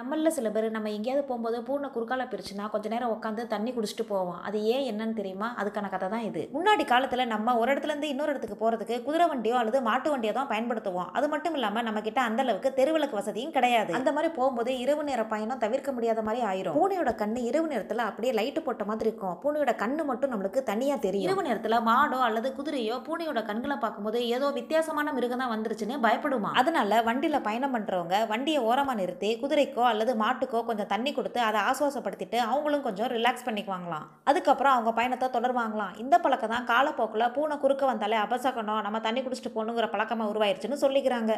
[0.00, 4.38] நம்மளில் சில பேர் நம்ம எங்கேயாவது போகும்போது பூனை குறுக்கால பிரிச்சுன்னா கொஞ்ச நேரம் உட்காந்து தண்ணி குடிச்சிட்டு போவோம்.
[4.48, 5.48] அது ஏன் என்னன்னு தெரியுமா?
[5.60, 6.42] அதுக்கான கதை தான் இது.
[6.54, 11.08] முன்னாடி காலத்தில் நம்ம ஒரு இடத்துலேருந்து இன்னொரு இடத்துக்கு போகிறதுக்கு குதிரை வண்டியோ அல்லது மாட்டு வண்டியோ தான் பயன்படுத்துவோம்.
[11.16, 13.92] அது மட்டும் இல்லாமல் நம்ம கிட்ட அந்த அளவுக்கு தெருவிளக்கு வசதியும் கிடையாது.
[13.98, 16.78] அந்த மாதிரி போகும்போது இரவு நேர பயணம் தவிர்க்க முடியாத மாதிரி ஆயிரும்.
[16.78, 19.36] பூனையோட கண்ணு இரவு நேரத்தில் அப்படியே லைட்டு போட்ட மாதிரி இருக்கும்.
[19.44, 21.28] பூனையோட கண்ணு மட்டும் நம்மளுக்கு தனியாக தெரியும்.
[21.28, 26.52] இரவு நேரத்தில் மாடோ அல்லது குதிரையோ பூனையோட கண்களை பார்க்கும்போது ஏதோ வித்தியாசமான மிருகம் தான் வந்துருச்சுன்னு பயப்படுமா?
[26.62, 32.38] அதனால வண்டியில் பயணம் பண்ணுறவங்க வண்டியை ஓரமாக நிறுத்தி குதிரைக்கோ அல்லது மாட்டுக்கோ கொஞ்சம் தண்ணி கொடுத்து அதை ஆசுவாசப்படுத்திட்டு
[32.50, 34.06] அவங்களும் கொஞ்சம் ரிலாக்ஸ் பண்ணிக்குவாங்களாம்.
[34.32, 35.94] அதுக்கப்புறம் அவங்க பயணத்தை தொடர்வாங்களாம்.
[36.04, 41.32] இந்த பழக்கம் தான் காலப்போக்கில் பூனை குறுக்க வந்தாலே அபசகனம் நம்ம தண்ணி குடிச்சிட்டு போகணுங்கிற பழக்கமாக உருவாயிருச்சுன்னு சொல்லிக்கிறாங்க.